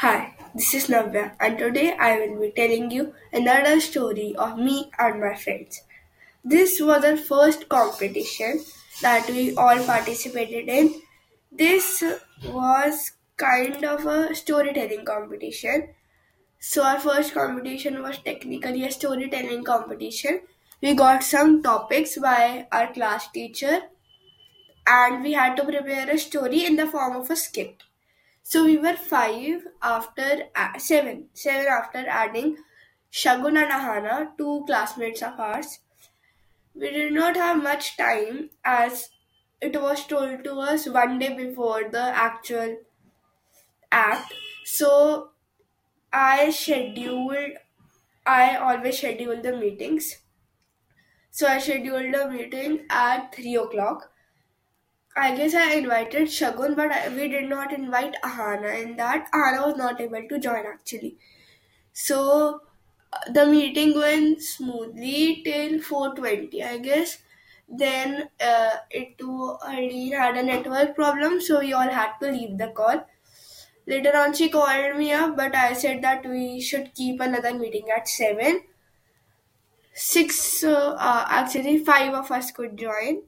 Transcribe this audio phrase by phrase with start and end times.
[0.00, 4.92] Hi, this is Navya, and today I will be telling you another story of me
[4.96, 5.80] and my friends.
[6.44, 8.60] This was our first competition
[9.02, 10.94] that we all participated in.
[11.50, 12.04] This
[12.44, 15.88] was kind of a storytelling competition.
[16.60, 20.42] So, our first competition was technically a storytelling competition.
[20.80, 23.80] We got some topics by our class teacher,
[24.86, 27.82] and we had to prepare a story in the form of a skit.
[28.50, 30.44] So we were five after
[30.78, 32.56] seven, seven after adding
[33.12, 35.80] Shagun and Ahana, two classmates of ours.
[36.74, 39.10] We did not have much time as
[39.60, 42.78] it was told to us one day before the actual
[43.92, 44.32] act.
[44.64, 45.32] So
[46.10, 47.58] I scheduled,
[48.24, 50.20] I always schedule the meetings.
[51.30, 54.10] So I scheduled a meeting at 3 o'clock.
[55.18, 59.28] I guess I invited Shagun, but I, we did not invite Ahana in that.
[59.32, 61.16] Ahana was not able to join actually.
[61.92, 62.62] So
[63.12, 67.18] uh, the meeting went smoothly till 4.20 I guess.
[67.68, 72.56] Then uh, it too early had a network problem, so we all had to leave
[72.58, 73.06] the call.
[73.86, 77.88] Later on, she called me up, but I said that we should keep another meeting
[77.94, 78.62] at 7.
[79.94, 83.22] Six, uh, uh, actually, five of us could join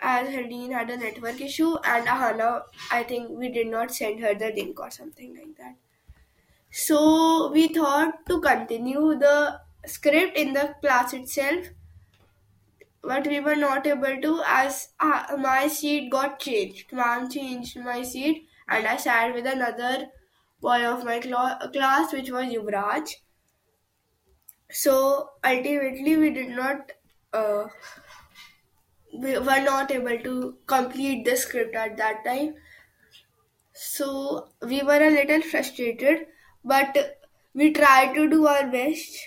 [0.00, 4.34] as Hardeen had a network issue, and Ahana, I think we did not send her
[4.34, 5.76] the link or something like that.
[6.70, 11.66] So we thought to continue the script in the class itself,
[13.02, 16.92] but we were not able to as uh, my seat got changed.
[16.92, 20.08] Ma'am changed my seat, and I sat with another
[20.60, 23.14] boy of my cl- class, which was Yuvraj.
[24.70, 26.92] So ultimately, we did not.
[27.32, 27.66] Uh,
[29.18, 32.54] we were not able to complete the script at that time.
[33.72, 36.26] So we were a little frustrated,
[36.64, 36.96] but
[37.54, 39.18] we tried to do our best.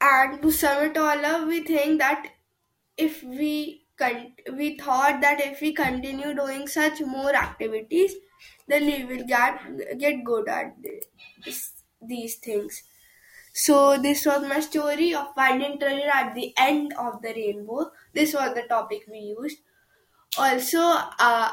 [0.00, 2.26] And to sum it all up, we think that
[2.96, 8.14] if we con- we thought that if we continue doing such more activities,
[8.66, 9.60] then we will get
[9.98, 10.74] get good at
[11.44, 12.82] this, these things.
[13.52, 17.90] So this was my story of finding treasure at the end of the rainbow.
[18.12, 19.58] This was the topic we used.
[20.38, 21.50] Also, uh,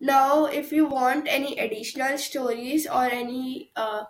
[0.00, 4.04] now if you want any additional stories or any uh,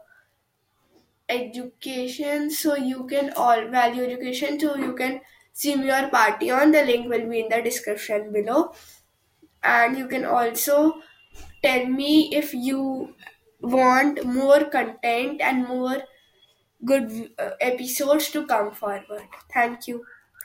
[1.29, 5.21] education, so you can all value education, so you can
[5.53, 6.73] see your Patreon.
[6.73, 8.73] The link will be in the description below,
[9.63, 10.95] and you can also
[11.63, 13.15] tell me if you
[13.61, 16.03] want more content and more
[16.85, 19.05] good uh, episodes to come forward.
[19.53, 20.05] Thank you.